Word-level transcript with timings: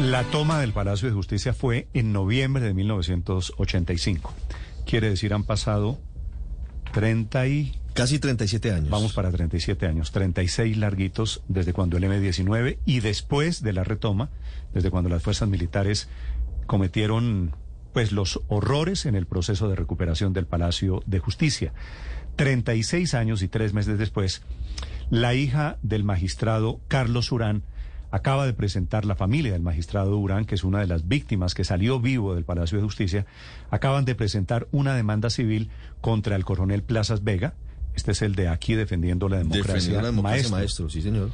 La 0.00 0.24
toma 0.24 0.58
del 0.58 0.72
Palacio 0.72 1.08
de 1.08 1.14
Justicia 1.14 1.52
fue 1.52 1.86
en 1.92 2.10
noviembre 2.10 2.64
de 2.64 2.72
1985. 2.72 4.32
Quiere 4.86 5.10
decir, 5.10 5.34
han 5.34 5.44
pasado 5.44 5.98
30 6.92 7.46
y... 7.48 7.78
Casi 7.92 8.18
37 8.18 8.72
años. 8.72 8.88
Vamos 8.88 9.12
para 9.12 9.30
37 9.30 9.86
años, 9.86 10.10
36 10.10 10.78
larguitos 10.78 11.42
desde 11.48 11.74
cuando 11.74 11.98
el 11.98 12.04
M-19 12.04 12.78
y 12.86 13.00
después 13.00 13.62
de 13.62 13.74
la 13.74 13.84
retoma, 13.84 14.30
desde 14.72 14.90
cuando 14.90 15.10
las 15.10 15.22
fuerzas 15.22 15.50
militares 15.50 16.08
cometieron 16.66 17.54
pues 17.92 18.10
los 18.10 18.40
horrores 18.48 19.04
en 19.04 19.16
el 19.16 19.26
proceso 19.26 19.68
de 19.68 19.76
recuperación 19.76 20.32
del 20.32 20.46
Palacio 20.46 21.02
de 21.04 21.18
Justicia. 21.18 21.74
36 22.36 23.12
años 23.12 23.42
y 23.42 23.48
tres 23.48 23.74
meses 23.74 23.98
después, 23.98 24.40
la 25.10 25.34
hija 25.34 25.76
del 25.82 26.04
magistrado 26.04 26.80
Carlos 26.88 27.32
Urán 27.32 27.64
acaba 28.10 28.46
de 28.46 28.52
presentar 28.52 29.04
la 29.04 29.14
familia 29.16 29.52
del 29.52 29.62
magistrado 29.62 30.16
Urán, 30.18 30.44
que 30.44 30.54
es 30.54 30.64
una 30.64 30.80
de 30.80 30.86
las 30.86 31.06
víctimas 31.08 31.54
que 31.54 31.64
salió 31.64 32.00
vivo 32.00 32.34
del 32.34 32.44
Palacio 32.44 32.78
de 32.78 32.84
Justicia, 32.84 33.26
acaban 33.70 34.04
de 34.04 34.14
presentar 34.14 34.66
una 34.72 34.94
demanda 34.94 35.30
civil 35.30 35.70
contra 36.00 36.36
el 36.36 36.44
coronel 36.44 36.82
Plazas 36.82 37.22
Vega. 37.24 37.54
Este 37.94 38.12
es 38.12 38.22
el 38.22 38.34
de 38.34 38.48
aquí 38.48 38.74
defendiendo 38.74 39.28
la 39.28 39.38
democracia, 39.38 40.00
la 40.00 40.08
democracia 40.08 40.22
maestro. 40.22 40.56
maestro. 40.56 40.90
sí 40.90 41.02
señor. 41.02 41.30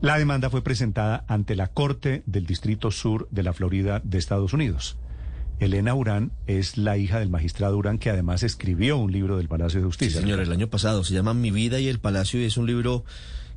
La 0.00 0.16
demanda 0.18 0.48
fue 0.48 0.62
presentada 0.62 1.24
ante 1.28 1.56
la 1.56 1.66
Corte 1.68 2.22
del 2.26 2.46
Distrito 2.46 2.90
Sur 2.90 3.26
de 3.30 3.42
la 3.42 3.52
Florida 3.52 4.00
de 4.04 4.18
Estados 4.18 4.52
Unidos. 4.52 4.96
Elena 5.60 5.92
Urán 5.94 6.30
es 6.46 6.78
la 6.78 6.96
hija 6.98 7.18
del 7.18 7.30
magistrado 7.30 7.76
Urán, 7.76 7.98
que 7.98 8.10
además 8.10 8.44
escribió 8.44 8.96
un 8.96 9.10
libro 9.10 9.36
del 9.36 9.48
Palacio 9.48 9.80
de 9.80 9.84
Sí, 9.84 9.88
Justicia. 9.88 10.20
señor, 10.20 10.38
el 10.38 10.52
año 10.52 10.68
pasado. 10.68 11.02
Se 11.02 11.14
llama 11.14 11.34
Mi 11.34 11.50
vida 11.50 11.80
y 11.80 11.88
el 11.88 11.98
Palacio 11.98 12.40
y 12.40 12.44
es 12.44 12.56
un 12.56 12.66
libro 12.66 13.04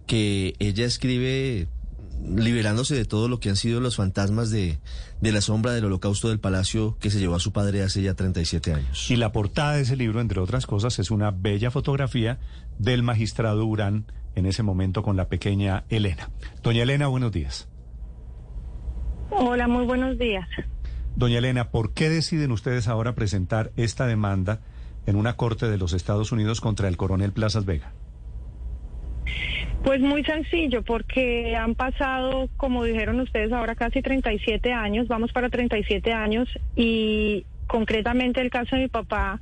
que 0.07 0.55
ella 0.57 0.85
escribe 0.85 1.67
liberándose 2.35 2.95
de 2.95 3.05
todo 3.05 3.27
lo 3.27 3.39
que 3.39 3.49
han 3.49 3.55
sido 3.55 3.79
los 3.79 3.95
fantasmas 3.95 4.51
de, 4.51 4.79
de 5.21 5.31
la 5.31 5.41
sombra 5.41 5.73
del 5.73 5.85
holocausto 5.85 6.29
del 6.29 6.39
palacio 6.39 6.97
que 6.99 7.09
se 7.09 7.19
llevó 7.19 7.35
a 7.35 7.39
su 7.39 7.51
padre 7.51 7.83
hace 7.83 8.01
ya 8.01 8.13
37 8.13 8.73
años. 8.73 9.09
Y 9.09 9.15
la 9.15 9.31
portada 9.31 9.73
de 9.73 9.81
ese 9.81 9.95
libro, 9.95 10.21
entre 10.21 10.39
otras 10.39 10.65
cosas, 10.65 10.99
es 10.99 11.11
una 11.11 11.31
bella 11.31 11.71
fotografía 11.71 12.39
del 12.77 13.03
magistrado 13.03 13.65
Urán 13.65 14.05
en 14.35 14.45
ese 14.45 14.63
momento 14.63 15.03
con 15.03 15.17
la 15.17 15.27
pequeña 15.27 15.83
Elena. 15.89 16.29
Doña 16.63 16.83
Elena, 16.83 17.07
buenos 17.07 17.31
días. 17.31 17.67
Hola, 19.29 19.67
muy 19.67 19.85
buenos 19.85 20.17
días. 20.17 20.47
Doña 21.15 21.39
Elena, 21.39 21.71
¿por 21.71 21.93
qué 21.93 22.09
deciden 22.09 22.51
ustedes 22.51 22.87
ahora 22.87 23.15
presentar 23.15 23.71
esta 23.75 24.05
demanda 24.07 24.61
en 25.05 25.15
una 25.15 25.35
corte 25.35 25.69
de 25.69 25.77
los 25.77 25.93
Estados 25.93 26.31
Unidos 26.31 26.61
contra 26.61 26.87
el 26.87 26.97
coronel 26.97 27.33
Plazas 27.33 27.65
Vega? 27.65 27.93
Pues 29.83 29.99
muy 29.99 30.23
sencillo, 30.23 30.83
porque 30.83 31.55
han 31.55 31.73
pasado, 31.73 32.49
como 32.55 32.83
dijeron 32.83 33.19
ustedes, 33.19 33.51
ahora 33.51 33.75
casi 33.75 34.01
37 34.01 34.71
años, 34.71 35.07
vamos 35.07 35.31
para 35.31 35.49
37 35.49 36.13
años, 36.13 36.47
y 36.75 37.45
concretamente 37.65 38.41
el 38.41 38.51
caso 38.51 38.75
de 38.75 38.83
mi 38.83 38.87
papá 38.89 39.39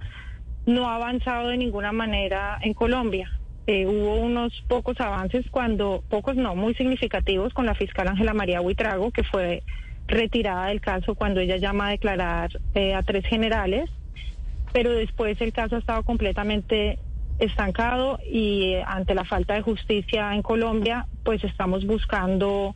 no 0.66 0.90
ha 0.90 0.95
avanzado 0.95 1.50
de 1.50 1.58
ninguna 1.58 1.92
manera 1.92 2.58
en 2.62 2.73
Colombia. 2.73 3.32
Eh, 3.67 3.86
hubo 3.86 4.16
unos 4.16 4.64
pocos 4.67 5.00
avances 5.02 5.45
cuando, 5.52 6.04
pocos 6.10 6.36
no, 6.38 6.56
muy 6.56 6.73
significativos 6.73 7.54
con 7.54 7.66
la 7.66 7.76
fiscal 7.76 8.08
Ángela 8.08 8.34
María 8.34 8.62
Huitrago, 8.62 9.12
que 9.12 9.23
fue 9.23 9.62
retirada 10.08 10.67
del 10.67 10.80
caso 10.80 11.16
cuando 11.16 11.40
ella 11.42 11.58
llama 11.58 11.88
a 11.88 11.92
declarar 11.92 12.50
eh, 12.76 12.95
a 12.95 13.04
tres 13.04 13.26
generales, 13.26 13.90
pero 14.73 14.92
después 14.92 15.40
el 15.42 15.52
caso 15.54 15.76
ha 15.76 15.80
estado 15.80 16.04
completamente 16.04 16.98
estancado 17.40 18.20
y 18.30 18.73
eh, 18.73 18.84
ante 18.86 19.16
la 19.16 19.26
falta 19.26 19.54
de 19.56 19.62
justicia 19.62 20.34
en 20.36 20.42
Colombia, 20.42 21.08
pues 21.23 21.44
estamos 21.44 21.86
buscando 21.86 22.76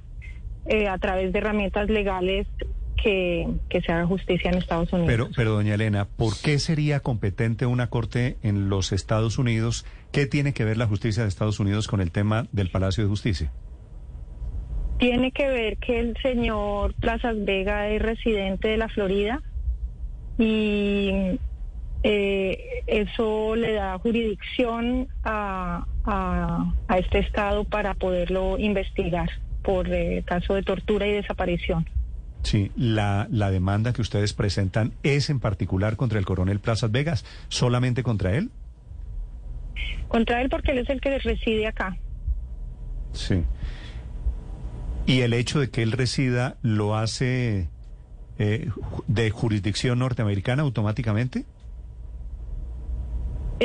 eh, 0.65 0.87
a 0.87 0.97
través 0.97 1.33
de 1.33 1.39
herramientas 1.39 1.89
legales 1.89 2.47
que, 2.95 3.47
que 3.69 3.81
se 3.81 3.91
haga 3.91 4.05
justicia 4.05 4.49
en 4.49 4.57
Estados 4.57 4.91
Unidos. 4.93 5.07
Pero, 5.07 5.29
pero 5.35 5.51
doña 5.51 5.75
Elena, 5.75 6.05
¿por 6.05 6.33
qué 6.41 6.57
sería 6.59 7.01
competente 7.01 7.65
una 7.65 7.89
corte 7.89 8.37
en 8.41 8.69
los 8.69 8.93
Estados 8.93 9.37
Unidos? 9.37 9.85
¿Qué 10.11 10.25
tiene 10.25 10.53
que 10.53 10.63
ver 10.63 10.77
la 10.77 10.87
justicia 10.87 11.23
de 11.23 11.29
Estados 11.29 11.59
Unidos 11.59 11.87
con 11.87 11.99
el 11.99 12.11
tema 12.11 12.47
del 12.51 12.69
Palacio 12.69 13.03
de 13.03 13.09
Justicia? 13.09 13.51
Tiene 14.99 15.31
que 15.31 15.49
ver 15.49 15.77
que 15.77 15.99
el 15.99 16.15
señor 16.21 16.93
Plazas 16.93 17.35
Vega 17.43 17.89
es 17.89 18.01
residente 18.01 18.69
de 18.69 18.77
la 18.77 18.87
Florida 18.87 19.41
y 20.37 21.39
eh, 22.03 22.83
eso 22.87 23.55
le 23.55 23.73
da 23.73 23.97
jurisdicción 23.97 25.07
a, 25.23 25.85
a, 26.03 26.73
a 26.87 26.97
este 26.97 27.19
estado 27.19 27.63
para 27.63 27.93
poderlo 27.93 28.57
investigar 28.59 29.29
por 29.63 29.87
eh, 29.91 30.23
caso 30.25 30.53
de 30.55 30.63
tortura 30.63 31.07
y 31.07 31.13
desaparición. 31.13 31.87
Sí, 32.43 32.71
la, 32.75 33.27
la 33.31 33.49
demanda 33.51 33.93
que 33.93 34.01
ustedes 34.01 34.33
presentan 34.33 34.93
es 35.01 35.29
en 35.29 35.39
particular 35.39 35.95
contra 35.95 36.19
el 36.19 36.25
coronel 36.25 36.59
Plazas 36.59 36.91
Vegas, 36.91 37.25
solamente 37.47 38.03
contra 38.03 38.35
él. 38.35 38.51
Contra 40.09 40.41
él 40.41 40.49
porque 40.49 40.71
él 40.71 40.79
es 40.79 40.89
el 40.89 40.99
que 40.99 41.17
reside 41.19 41.67
acá. 41.67 41.97
Sí. 43.13 43.43
Y 45.05 45.21
el 45.21 45.33
hecho 45.33 45.59
de 45.59 45.69
que 45.69 45.83
él 45.83 45.93
resida 45.93 46.57
lo 46.61 46.95
hace 46.97 47.69
eh, 48.37 48.69
de 49.07 49.29
jurisdicción 49.31 49.99
norteamericana 49.99 50.63
automáticamente. 50.63 51.45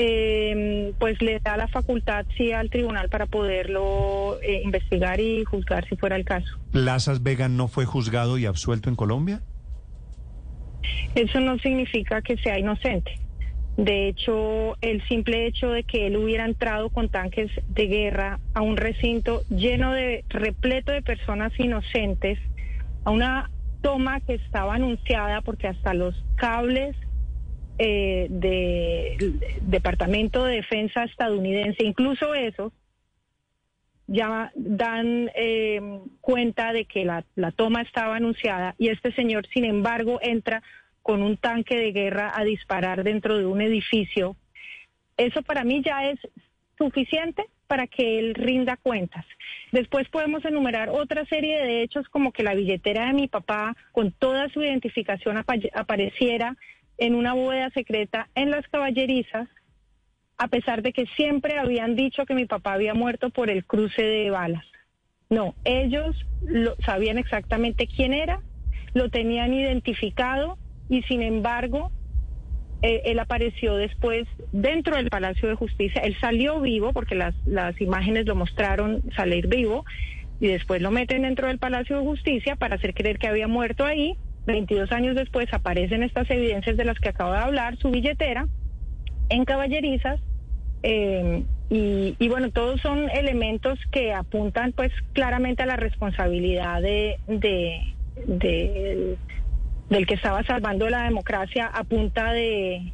Eh, 0.00 0.92
pues 1.00 1.20
le 1.20 1.40
da 1.40 1.56
la 1.56 1.66
facultad 1.66 2.24
sí 2.36 2.52
al 2.52 2.70
tribunal 2.70 3.08
para 3.08 3.26
poderlo 3.26 4.38
eh, 4.42 4.60
investigar 4.62 5.18
y 5.18 5.42
juzgar 5.44 5.88
si 5.88 5.96
fuera 5.96 6.14
el 6.14 6.24
caso. 6.24 6.56
Plazas 6.70 7.24
Vega 7.24 7.48
no 7.48 7.66
fue 7.66 7.84
juzgado 7.84 8.38
y 8.38 8.46
absuelto 8.46 8.88
en 8.88 8.94
Colombia. 8.94 9.40
Eso 11.16 11.40
no 11.40 11.58
significa 11.58 12.22
que 12.22 12.36
sea 12.36 12.60
inocente. 12.60 13.18
De 13.76 14.06
hecho, 14.06 14.76
el 14.82 15.04
simple 15.08 15.46
hecho 15.46 15.70
de 15.70 15.82
que 15.82 16.06
él 16.06 16.16
hubiera 16.16 16.44
entrado 16.44 16.90
con 16.90 17.08
tanques 17.08 17.50
de 17.68 17.86
guerra 17.88 18.38
a 18.54 18.62
un 18.62 18.76
recinto 18.76 19.42
lleno 19.48 19.92
de 19.94 20.24
repleto 20.28 20.92
de 20.92 21.02
personas 21.02 21.52
inocentes, 21.58 22.38
a 23.02 23.10
una 23.10 23.50
toma 23.82 24.20
que 24.20 24.34
estaba 24.34 24.76
anunciada 24.76 25.40
porque 25.40 25.66
hasta 25.66 25.92
los 25.92 26.14
cables 26.36 26.94
eh, 27.78 28.26
del 28.28 29.40
Departamento 29.62 30.44
de 30.44 30.56
Defensa 30.56 31.04
estadounidense, 31.04 31.84
incluso 31.84 32.34
esos, 32.34 32.72
ya 34.06 34.50
dan 34.54 35.30
eh, 35.34 35.80
cuenta 36.20 36.72
de 36.72 36.86
que 36.86 37.04
la, 37.04 37.24
la 37.36 37.52
toma 37.52 37.82
estaba 37.82 38.16
anunciada 38.16 38.74
y 38.78 38.88
este 38.88 39.12
señor, 39.12 39.46
sin 39.48 39.64
embargo, 39.64 40.18
entra 40.22 40.62
con 41.02 41.22
un 41.22 41.36
tanque 41.36 41.76
de 41.76 41.92
guerra 41.92 42.32
a 42.34 42.44
disparar 42.44 43.04
dentro 43.04 43.38
de 43.38 43.46
un 43.46 43.60
edificio. 43.60 44.36
Eso 45.16 45.42
para 45.42 45.64
mí 45.64 45.82
ya 45.84 46.10
es 46.10 46.18
suficiente 46.76 47.44
para 47.66 47.86
que 47.86 48.18
él 48.18 48.34
rinda 48.34 48.76
cuentas. 48.76 49.26
Después 49.72 50.08
podemos 50.08 50.44
enumerar 50.44 50.88
otra 50.88 51.26
serie 51.26 51.58
de 51.58 51.82
hechos 51.82 52.08
como 52.08 52.32
que 52.32 52.42
la 52.42 52.54
billetera 52.54 53.06
de 53.06 53.12
mi 53.12 53.28
papá 53.28 53.76
con 53.92 54.12
toda 54.12 54.48
su 54.48 54.62
identificación 54.62 55.36
apa- 55.36 55.56
apareciera 55.74 56.56
en 56.98 57.14
una 57.14 57.32
bóveda 57.32 57.70
secreta 57.70 58.28
en 58.34 58.50
las 58.50 58.66
caballerizas, 58.68 59.48
a 60.36 60.48
pesar 60.48 60.82
de 60.82 60.92
que 60.92 61.06
siempre 61.16 61.58
habían 61.58 61.96
dicho 61.96 62.26
que 62.26 62.34
mi 62.34 62.44
papá 62.44 62.74
había 62.74 62.94
muerto 62.94 63.30
por 63.30 63.50
el 63.50 63.64
cruce 63.64 64.02
de 64.02 64.30
balas. 64.30 64.64
No, 65.30 65.54
ellos 65.64 66.16
lo, 66.42 66.76
sabían 66.84 67.18
exactamente 67.18 67.86
quién 67.86 68.14
era, 68.14 68.40
lo 68.94 69.10
tenían 69.10 69.52
identificado 69.52 70.58
y 70.88 71.02
sin 71.02 71.22
embargo 71.22 71.90
eh, 72.80 73.02
él 73.06 73.18
apareció 73.18 73.74
después 73.74 74.26
dentro 74.52 74.96
del 74.96 75.10
Palacio 75.10 75.48
de 75.48 75.54
Justicia. 75.54 76.00
Él 76.02 76.16
salió 76.20 76.60
vivo 76.60 76.92
porque 76.92 77.14
las, 77.14 77.34
las 77.46 77.78
imágenes 77.80 78.26
lo 78.26 78.36
mostraron 78.36 79.02
salir 79.16 79.48
vivo 79.48 79.84
y 80.40 80.46
después 80.46 80.80
lo 80.80 80.90
meten 80.90 81.22
dentro 81.22 81.48
del 81.48 81.58
Palacio 81.58 81.98
de 81.98 82.04
Justicia 82.04 82.56
para 82.56 82.76
hacer 82.76 82.94
creer 82.94 83.18
que 83.18 83.28
había 83.28 83.48
muerto 83.48 83.84
ahí. 83.84 84.16
22 84.48 84.90
años 84.92 85.14
después 85.14 85.46
aparecen 85.52 86.02
estas 86.02 86.28
evidencias 86.30 86.76
de 86.76 86.84
las 86.84 86.98
que 86.98 87.10
acabo 87.10 87.32
de 87.32 87.38
hablar, 87.38 87.76
su 87.76 87.90
billetera 87.90 88.46
en 89.28 89.44
caballerizas. 89.44 90.20
eh, 90.82 91.44
y, 91.70 92.16
y 92.18 92.28
bueno, 92.28 92.50
todos 92.50 92.80
son 92.80 93.10
elementos 93.10 93.78
que 93.92 94.14
apuntan 94.14 94.72
pues 94.72 94.90
claramente 95.12 95.62
a 95.62 95.66
la 95.66 95.76
responsabilidad 95.76 96.80
de, 96.80 97.18
de, 97.26 97.82
de- 98.26 99.16
del 99.90 100.06
que 100.06 100.14
estaba 100.14 100.42
salvando 100.44 100.88
la 100.88 101.02
democracia 101.04 101.66
a 101.66 101.84
punta 101.84 102.32
de, 102.32 102.90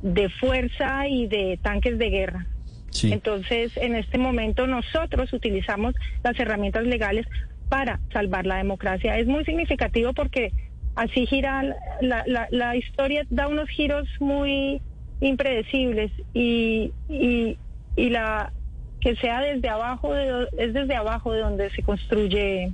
de 0.00 0.28
fuerza 0.30 1.06
y 1.06 1.26
de 1.26 1.58
tanques 1.62 1.98
de 1.98 2.08
guerra. 2.08 2.46
Sí. 2.90 3.12
Entonces, 3.12 3.76
en 3.76 3.94
este 3.94 4.16
momento 4.16 4.66
nosotros 4.66 5.30
utilizamos 5.34 5.94
las 6.24 6.38
herramientas 6.40 6.84
legales 6.86 7.26
para 7.68 8.00
salvar 8.12 8.46
la 8.46 8.56
democracia. 8.56 9.18
Es 9.18 9.26
muy 9.26 9.44
significativo 9.44 10.12
porque 10.14 10.50
así 10.94 11.26
gira 11.26 11.62
la, 12.00 12.24
la, 12.26 12.48
la 12.50 12.76
historia, 12.76 13.24
da 13.30 13.48
unos 13.48 13.68
giros 13.70 14.08
muy 14.20 14.80
impredecibles 15.20 16.10
y, 16.34 16.92
y, 17.08 17.56
y 17.96 18.10
la 18.10 18.52
que 19.00 19.16
sea 19.16 19.40
desde 19.40 19.68
abajo 19.68 20.12
de, 20.14 20.48
es 20.58 20.72
desde 20.74 20.94
abajo 20.94 21.32
de 21.32 21.40
donde 21.40 21.70
se 21.70 21.82
construye 21.82 22.72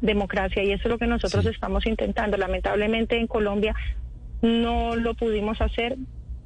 democracia 0.00 0.62
y 0.62 0.72
eso 0.72 0.82
es 0.84 0.90
lo 0.90 0.98
que 0.98 1.06
nosotros 1.06 1.44
Sí. 1.44 1.50
estamos 1.50 1.86
intentando. 1.86 2.36
Lamentablemente 2.36 3.16
en 3.18 3.26
Colombia 3.26 3.74
no 4.42 4.96
lo 4.96 5.14
pudimos 5.14 5.60
hacer. 5.60 5.96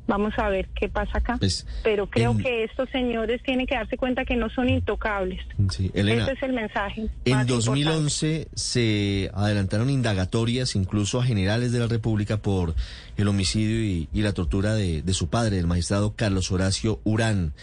Vamos 0.06 0.34
a 0.36 0.48
ver 0.50 0.68
qué 0.78 0.88
pasa 0.90 1.16
acá. 1.18 1.36
Pues, 1.38 1.66
Pero 1.82 2.10
creo 2.10 2.32
en- 2.32 2.38
que 2.38 2.64
estos 2.64 2.90
señores 2.90 3.42
tienen 3.42 3.66
que 3.66 3.74
darse 3.74 3.96
cuenta 3.96 4.24
que 4.26 4.36
no 4.36 4.50
son 4.50 4.68
intocables. 4.68 5.40
Sí, 5.70 5.90
Elena. 5.94 6.24
Ese 6.24 6.32
es 6.32 6.42
el 6.42 6.52
mensaje. 6.52 7.08
En 7.24 7.32
más 7.36 7.46
2011 7.46 8.48
se 8.54 9.30
adelantaron 9.32 9.88
indagatorias 9.88 10.76
incluso 10.76 11.20
a 11.20 11.24
generales 11.24 11.72
de 11.72 11.78
la 11.78 11.86
República 11.86 12.36
por 12.36 12.74
el 13.16 13.28
homicidio 13.28 13.82
y, 13.82 14.08
y 14.12 14.20
la 14.22 14.32
tortura 14.34 14.74
de, 14.74 15.00
de 15.00 15.14
su 15.14 15.28
padre, 15.28 15.58
el 15.58 15.66
magistrado 15.66 16.14
Carlos 16.14 16.52
Horacio 16.52 17.00
Urán. 17.04 17.54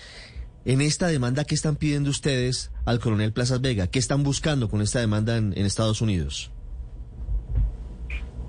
En 0.66 0.82
esta 0.82 1.08
demanda, 1.08 1.44
¿qué 1.44 1.56
están 1.56 1.76
pidiendo 1.76 2.10
ustedes 2.10 2.72
al 2.86 3.00
coronel 3.00 3.34
Plazas 3.34 3.62
Vega? 3.62 3.88
¿Qué 3.88 4.00
están 4.00 4.24
buscando 4.24 4.70
con 4.70 4.82
esta 4.82 5.00
demanda 5.00 5.38
en, 5.38 5.54
en 5.58 5.66
Estados 5.66 6.02
Unidos? 6.02 6.52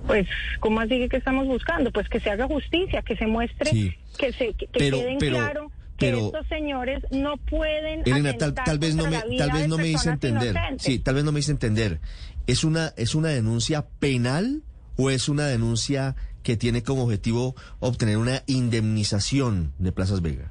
Pues, 0.06 0.26
¿cómo 0.60 0.80
así 0.80 1.08
que 1.08 1.16
estamos 1.16 1.46
buscando? 1.46 1.90
Pues 1.92 2.08
que 2.08 2.20
se 2.20 2.30
haga 2.30 2.46
justicia, 2.46 3.02
que 3.02 3.16
se 3.16 3.26
muestre, 3.26 3.70
Sí. 3.70 3.94
que 4.18 4.32
se 4.32 4.52
que, 4.54 4.66
que 4.66 4.78
Pero- 4.78 4.98
queden 4.98 5.18
pero- 5.18 5.36
claro 5.36 5.70
que 5.96 6.06
pero- 6.10 6.26
estos 6.26 6.46
señores 6.48 7.02
no 7.12 7.36
pueden 7.36 8.02
Elena, 8.04 8.32
tal, 8.36 8.54
tal 8.54 8.78
vez 8.78 8.96
no 8.96 9.06
me, 9.08 9.18
tal 9.36 9.52
vez 9.52 9.68
no 9.68 9.76
me 9.76 9.88
hice 9.88 10.10
entender. 10.10 10.50
inocentes. 10.50 10.82
Sí, 10.82 10.98
tal 10.98 11.14
vez 11.14 11.24
no 11.24 11.32
me 11.32 11.38
hice 11.40 11.52
entender. 11.52 12.00
¿Es 12.46 12.64
una, 12.64 12.92
es 12.96 13.14
una 13.14 13.28
denuncia 13.28 13.86
penal 14.00 14.62
o 14.96 15.10
es 15.10 15.28
una 15.28 15.46
denuncia 15.46 16.16
que 16.42 16.56
tiene 16.56 16.82
como 16.82 17.04
objetivo 17.04 17.54
obtener 17.78 18.16
una 18.18 18.42
indemnización 18.48 19.72
de 19.78 19.92
Plazas 19.92 20.22
Vega? 20.22 20.50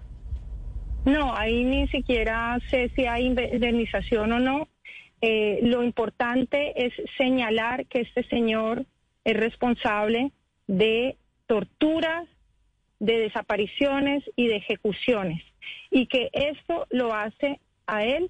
No, 1.06 1.36
ahí 1.36 1.64
ni 1.66 1.88
siquiera 1.90 2.58
sé 2.70 2.90
si 2.96 3.06
hay 3.06 3.26
indemnización 3.26 4.32
o 4.32 4.40
no. 4.40 4.68
Eh, 5.22 5.60
lo 5.64 5.84
importante 5.84 6.74
es 6.86 6.94
señalar 7.18 7.86
que 7.88 8.02
este 8.02 8.24
señor 8.30 8.86
es 9.24 9.38
responsable 9.38 10.32
de 10.68 11.18
torturas, 11.48 12.28
de 13.00 13.20
desapariciones 13.20 14.24
y 14.36 14.48
de 14.48 14.58
ejecuciones. 14.58 15.42
Y 15.90 16.08
que 16.08 16.30
esto 16.34 16.88
lo 16.90 17.14
hace 17.14 17.60
a 17.88 18.06
él 18.06 18.30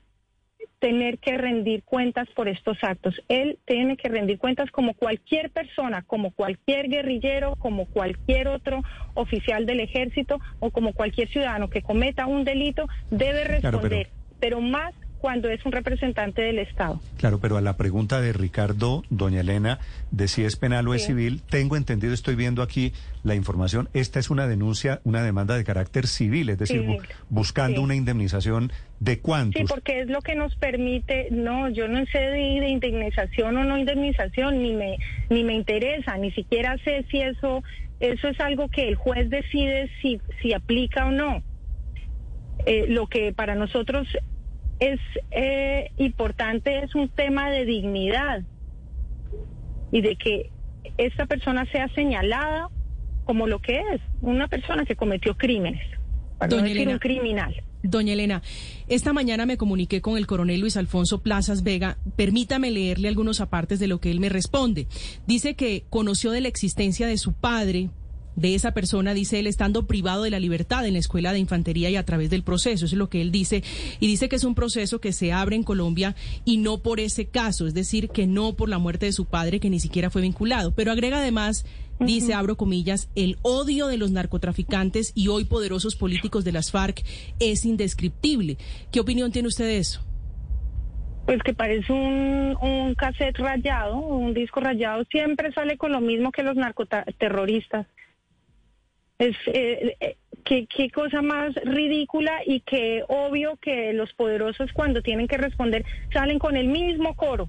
tener 0.80 1.20
que 1.20 1.38
rendir 1.38 1.84
cuentas 1.84 2.28
por 2.36 2.48
estos 2.48 2.78
actos. 2.84 3.22
Él 3.28 3.60
tiene 3.66 3.98
que 3.98 4.10
rendir 4.10 4.40
cuentas 4.40 4.72
como 4.72 4.94
cualquier 4.96 5.52
persona, 5.52 6.02
como 6.04 6.32
cualquier 6.32 6.88
guerrillero, 6.90 7.56
como 7.58 7.86
cualquier 7.86 8.48
otro 8.48 8.82
oficial 9.14 9.66
del 9.66 9.80
ejército 9.80 10.40
o 10.60 10.72
como 10.72 10.94
cualquier 10.94 11.30
ciudadano 11.30 11.70
que 11.70 11.82
cometa 11.84 12.26
un 12.26 12.44
delito 12.44 12.88
debe 13.12 13.60
Claro, 13.60 13.80
pero- 13.82 13.82
responder, 13.82 14.10
pero 14.40 14.62
más 14.62 14.94
cuando 15.22 15.50
es 15.50 15.64
un 15.66 15.72
representante 15.72 16.42
del 16.42 16.58
Estado. 16.60 17.00
Claro, 17.18 17.40
pero 17.40 17.56
a 17.58 17.62
la 17.62 17.78
pregunta 17.78 18.20
de 18.20 18.34
Ricardo, 18.34 19.04
doña 19.12 19.42
Elena, 19.42 19.80
de 20.10 20.28
si 20.28 20.44
es 20.44 20.56
penal 20.56 20.88
o 20.88 20.96
es 20.96 21.04
Sí. 21.04 21.08
civil, 21.10 21.42
tengo 21.50 21.78
entendido, 21.78 22.14
estoy 22.14 22.34
viendo 22.36 22.64
aquí 22.64 22.92
la 23.24 23.36
información, 23.36 23.88
esta 23.94 24.20
es 24.20 24.32
una 24.32 24.48
denuncia, 24.48 25.00
una 25.04 25.22
demanda 25.24 25.56
de 25.56 25.64
carácter 25.64 26.08
civil, 26.08 26.50
es 26.50 26.58
decir, 26.58 26.82
Civil. 26.82 26.98
buscando 27.30 27.78
Sí. 27.78 27.84
una 27.84 27.96
indemnización 27.96 28.72
de 29.00 29.20
cuántos. 29.20 29.60
Sí, 29.62 29.68
porque 29.70 30.02
es 30.02 30.08
lo 30.10 30.22
que 30.22 30.36
nos 30.36 30.56
permite, 30.56 31.28
no, 31.32 31.70
yo 31.70 31.88
no 31.88 32.04
sé 32.08 32.18
de, 32.18 32.60
de 32.60 32.70
indemnización 32.70 33.56
o 33.58 33.64
no 33.64 33.78
indemnización, 33.78 34.62
ni 34.64 34.74
me, 34.74 34.98
ni 35.30 35.44
me 35.44 35.54
interesa, 35.54 36.18
ni 36.18 36.32
siquiera 36.32 36.78
sé 36.84 37.06
si 37.12 37.22
eso, 37.22 37.64
eso 38.00 38.28
es 38.28 38.40
algo 38.40 38.70
que 38.70 38.88
el 38.88 38.96
juez 38.96 39.30
decide 39.30 39.90
si, 40.02 40.20
si 40.42 40.54
aplica 40.54 41.06
o 41.06 41.12
no. 41.12 41.44
Eh, 42.66 42.86
lo 42.90 43.08
que 43.08 43.34
para 43.34 43.56
nosotros 43.56 44.08
es 44.82 45.00
eh, 45.30 45.92
importante 45.98 46.84
es 46.84 46.96
un 46.96 47.08
tema 47.08 47.52
de 47.52 47.66
dignidad 47.66 48.42
y 49.92 50.02
de 50.02 50.16
que 50.16 50.50
esta 50.98 51.28
persona 51.28 51.66
sea 51.72 51.88
señalada 51.94 52.70
como 53.24 53.46
lo 53.46 53.60
que 53.60 53.80
es, 53.80 54.02
una 54.22 54.48
persona 54.48 54.84
que 54.84 54.96
cometió 54.96 55.38
crímenes, 55.38 55.82
para 56.40 56.50
no 56.50 56.56
Doña 56.56 56.64
decir 56.64 56.82
Elena. 56.82 56.94
un 56.94 57.00
criminal. 57.00 57.64
Doña 57.84 58.14
Elena, 58.14 58.42
esta 58.88 59.14
mañana 59.14 59.46
me 59.46 59.58
comuniqué 59.58 60.02
con 60.02 60.18
el 60.18 60.26
coronel 60.26 60.60
Luis 60.60 60.78
Alfonso 60.78 61.22
Plazas 61.22 61.64
Vega. 61.64 61.98
Permítame 62.16 62.72
leerle 62.72 63.08
algunos 63.08 63.40
apartes 63.40 63.80
de 63.80 63.88
lo 63.88 64.00
que 64.00 64.10
él 64.10 64.20
me 64.20 64.30
responde. 64.30 64.88
Dice 65.28 65.56
que 65.56 65.86
conoció 65.90 66.32
de 66.32 66.42
la 66.42 66.48
existencia 66.48 67.06
de 67.06 67.18
su 67.18 67.34
padre, 67.34 67.90
de 68.36 68.56
esa 68.56 68.74
persona, 68.74 69.14
dice 69.14 69.40
él, 69.40 69.48
estando 69.48 69.88
privado 69.88 70.24
de 70.24 70.32
la 70.32 70.40
libertad 70.40 70.86
en 70.86 70.94
la 70.94 71.00
escuela 71.00 71.34
de 71.34 71.40
infantería 71.40 71.90
y 71.90 71.96
a 71.96 72.06
través 72.06 72.30
del 72.30 72.44
proceso. 72.44 72.86
Eso 72.86 72.96
es 72.96 73.00
lo 73.00 73.10
que 73.10 73.22
él 73.22 73.32
dice. 73.32 73.64
Y 74.00 74.08
dice 74.08 74.30
que 74.30 74.36
es 74.36 74.44
un 74.44 74.56
proceso 74.56 75.02
que 75.02 75.14
se 75.14 75.32
abre 75.34 75.56
en 75.56 75.64
Colombia 75.64 76.16
y 76.46 76.58
no 76.58 76.80
por 76.80 77.00
ese 77.00 77.26
caso, 77.26 77.68
es 77.68 77.74
decir, 77.74 78.10
que 78.10 78.28
no 78.28 78.54
por 78.54 78.70
la 78.70 78.80
muerte 78.80 79.06
de 79.06 79.12
su 79.12 79.26
padre, 79.26 79.60
que 79.60 79.70
ni 79.70 79.80
siquiera 79.80 80.10
fue 80.10 80.22
vinculado. 80.22 80.74
Pero 80.74 80.92
agrega 80.92 81.20
además, 81.20 81.66
dice, 82.00 82.34
abro 82.34 82.58
comillas, 82.58 83.10
el 83.16 83.38
odio 83.42 83.88
de 83.88 83.98
los 83.98 84.12
narcotraficantes 84.12 85.12
y 85.16 85.28
hoy 85.28 85.46
poderosos 85.46 85.96
políticos 85.96 86.44
de 86.44 86.52
las 86.52 86.72
FARC 86.72 87.04
es 87.40 87.66
indescriptible. 87.66 88.58
¿Qué 88.92 89.00
opinión 89.00 89.32
tiene 89.32 89.48
usted 89.48 89.66
de 89.66 89.78
eso? 89.78 90.02
Pues 91.26 91.42
que 91.44 91.54
parece 91.54 91.94
un, 91.94 92.58
un 92.62 92.96
cassette 92.96 93.38
rayado, 93.38 93.98
un 93.98 94.34
disco 94.34 94.60
rayado, 94.60 95.04
siempre 95.12 95.54
sale 95.54 95.78
con 95.78 95.92
lo 95.92 96.02
mismo 96.02 96.32
que 96.32 96.42
los 96.44 96.56
narcoterroristas. 96.56 97.86
Es 99.22 99.36
eh, 99.46 99.96
eh, 100.00 100.16
qué, 100.44 100.90
cosa 100.90 101.22
más 101.22 101.54
ridícula 101.64 102.40
y 102.44 102.62
qué 102.62 103.04
obvio 103.08 103.56
que 103.58 103.94
los 103.94 104.12
poderosos 104.14 104.74
cuando 104.74 105.04
tienen 105.04 105.28
que 105.28 105.38
responder 105.38 105.86
salen 106.12 106.40
con 106.40 106.58
el 106.58 106.68
mismo 106.68 107.16
coro. 107.16 107.48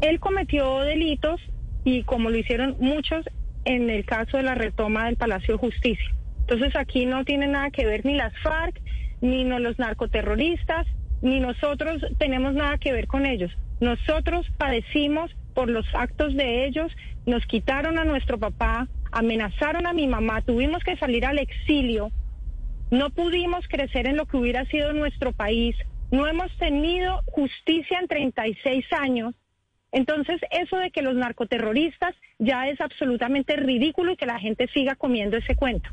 Él 0.00 0.18
cometió 0.18 0.80
delitos 0.80 1.40
y 1.84 2.02
como 2.02 2.30
lo 2.30 2.36
hicieron 2.36 2.74
muchos 2.80 3.26
en 3.64 3.90
el 3.90 4.04
caso 4.04 4.38
de 4.38 4.42
la 4.42 4.56
retoma 4.56 5.06
del 5.06 5.16
Palacio 5.16 5.54
de 5.54 5.60
Justicia. 5.60 6.14
Entonces 6.40 6.74
aquí 6.74 7.06
no 7.06 7.24
tiene 7.24 7.46
nada 7.46 7.70
que 7.70 7.86
ver 7.86 8.04
ni 8.04 8.16
las 8.16 8.32
FARC, 8.42 8.80
ni 9.20 9.44
los 9.44 9.78
narcoterroristas, 9.78 10.88
ni 11.22 11.38
nosotros 11.38 12.04
tenemos 12.18 12.54
nada 12.54 12.76
que 12.78 12.92
ver 12.92 13.06
con 13.06 13.24
ellos. 13.24 13.52
Nosotros 13.78 14.48
padecimos 14.56 15.30
por 15.54 15.68
los 15.68 15.86
actos 15.92 16.34
de 16.34 16.66
ellos, 16.66 16.90
nos 17.26 17.44
quitaron 17.46 17.98
a 17.98 18.04
nuestro 18.04 18.38
papá, 18.38 18.88
amenazaron 19.12 19.86
a 19.86 19.92
mi 19.92 20.06
mamá, 20.06 20.42
tuvimos 20.42 20.82
que 20.84 20.96
salir 20.96 21.24
al 21.26 21.38
exilio, 21.38 22.10
no 22.90 23.10
pudimos 23.10 23.66
crecer 23.68 24.06
en 24.06 24.16
lo 24.16 24.26
que 24.26 24.36
hubiera 24.36 24.64
sido 24.66 24.92
nuestro 24.92 25.32
país, 25.32 25.76
no 26.10 26.26
hemos 26.26 26.50
tenido 26.58 27.20
justicia 27.26 27.98
en 28.00 28.08
36 28.08 28.84
años. 28.92 29.34
Entonces, 29.92 30.40
eso 30.50 30.76
de 30.76 30.90
que 30.90 31.02
los 31.02 31.14
narcoterroristas 31.14 32.14
ya 32.38 32.68
es 32.68 32.80
absolutamente 32.80 33.56
ridículo 33.56 34.12
y 34.12 34.16
que 34.16 34.26
la 34.26 34.38
gente 34.38 34.68
siga 34.68 34.94
comiendo 34.96 35.36
ese 35.38 35.54
cuento. 35.56 35.88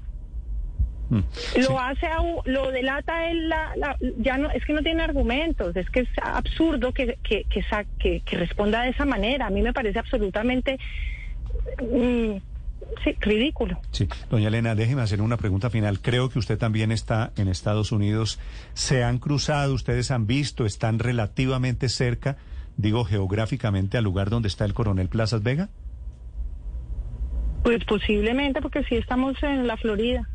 Mm. 1.10 1.20
Lo 1.70 1.80
hace, 1.80 2.08
a 2.08 2.18
lo 2.46 2.72
delata 2.72 3.30
él, 3.30 3.48
la, 3.48 3.72
la- 3.78 3.98
ya 4.18 4.38
no, 4.38 4.50
es 4.52 4.66
que 4.66 4.74
no 4.74 4.82
tiene 4.82 5.04
argumentos, 5.04 5.76
es 5.76 5.90
que 5.90 6.02
es 6.02 6.10
absurdo 6.22 6.94
que, 6.94 7.18
que, 7.24 7.46
que- 8.00 8.22
que 8.22 8.38
responda 8.38 8.82
de 8.82 8.90
esa 8.90 9.06
manera. 9.06 9.46
A 9.46 9.50
mí 9.50 9.62
me 9.62 9.72
parece 9.72 10.00
absolutamente 10.00 10.78
mm, 11.82 12.38
sí, 13.04 13.16
ridículo. 13.20 13.80
Sí, 13.92 14.08
doña 14.30 14.48
Elena, 14.48 14.76
déjeme 14.76 15.02
hacer 15.02 15.22
una 15.22 15.38
pregunta 15.38 15.70
final. 15.70 16.00
Creo 16.02 16.30
que 16.30 16.40
usted 16.40 16.58
también 16.58 16.92
está 16.92 17.32
en 17.38 17.48
Estados 17.48 17.92
Unidos. 17.92 18.40
¿Se 18.74 19.04
han 19.04 19.18
cruzado, 19.20 19.74
ustedes 19.74 20.12
han 20.12 20.28
visto, 20.28 20.66
están 20.66 21.00
relativamente 21.00 21.90
cerca, 21.90 22.38
digo 22.78 23.06
geográficamente, 23.06 23.98
al 23.98 24.04
lugar 24.04 24.30
donde 24.30 24.48
está 24.48 24.66
el 24.66 24.74
coronel 24.74 25.10
Plazas 25.10 25.44
Vega? 25.44 25.70
Pues 27.64 27.84
posiblemente 27.86 28.62
porque 28.62 28.84
sí 28.84 28.96
estamos 28.96 29.42
en 29.44 29.66
la 29.68 29.76
Florida. 29.78 30.30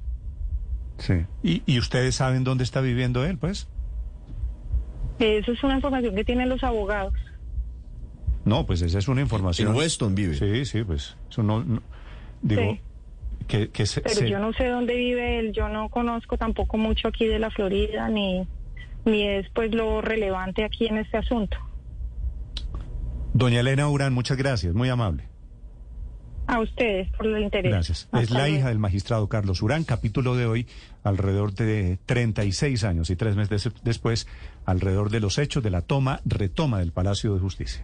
Sí. 0.98 1.24
¿Y, 1.42 1.62
y 1.64 1.78
ustedes 1.78 2.16
saben 2.16 2.44
dónde 2.44 2.64
está 2.64 2.80
viviendo 2.80 3.24
él, 3.24 3.38
pues? 3.38 3.68
Eso 5.18 5.52
es 5.52 5.62
una 5.62 5.76
información 5.76 6.14
que 6.14 6.24
tienen 6.24 6.48
los 6.48 6.62
abogados. 6.64 7.14
No, 8.44 8.66
pues 8.66 8.82
esa 8.82 8.98
es 8.98 9.06
una 9.06 9.20
información. 9.20 9.68
En 9.68 9.74
Weston 9.76 10.14
vive. 10.14 10.34
Sí, 10.34 10.64
sí, 10.64 10.82
pues 10.82 11.16
eso 11.30 11.42
no, 11.42 11.62
no- 11.62 11.82
digo 12.42 12.62
Sí. 12.72 12.80
que, 13.48 13.68
que 13.70 13.86
se, 13.86 14.00
Pero 14.00 14.14
se- 14.14 14.28
yo 14.30 14.38
no 14.38 14.52
sé 14.52 14.68
dónde 14.68 14.94
vive 14.94 15.38
él, 15.38 15.52
yo 15.52 15.68
no 15.68 15.88
conozco 15.88 16.36
tampoco 16.38 16.76
mucho 16.76 17.08
aquí 17.08 17.26
de 17.26 17.38
la 17.38 17.50
Florida, 17.50 18.08
ni, 18.08 18.46
ni 19.04 19.26
es 19.28 19.46
pues 19.54 19.74
lo 19.74 20.00
relevante 20.00 20.64
aquí 20.64 20.86
en 20.86 20.98
este 20.98 21.16
asunto. 21.18 21.56
Doña 23.32 23.60
Elena 23.60 23.88
Urán, 23.88 24.12
muchas 24.12 24.36
gracias, 24.36 24.74
muy 24.74 24.88
amable. 24.88 25.24
A 26.46 26.58
ustedes 26.60 27.08
por 27.16 27.26
el 27.28 27.40
interés. 27.44 27.70
Gracias. 27.70 28.08
Hasta 28.10 28.20
es 28.22 28.30
la 28.32 28.48
hija 28.48 28.68
del 28.70 28.80
magistrado 28.80 29.28
Carlos 29.28 29.62
Urán, 29.62 29.84
capítulo 29.84 30.34
de 30.34 30.46
hoy, 30.46 30.66
alrededor 31.04 31.52
de 31.54 32.00
36 32.06 32.82
años 32.82 33.08
y 33.10 33.14
tres 33.14 33.36
meses 33.36 33.70
después, 33.84 34.26
alrededor 34.64 35.10
de 35.10 35.20
los 35.20 35.38
hechos 35.38 35.62
de 35.62 35.70
la 35.70 35.82
toma, 35.82 36.20
retoma 36.24 36.80
del 36.80 36.90
Palacio 36.90 37.34
de 37.34 37.40
Justicia. 37.40 37.78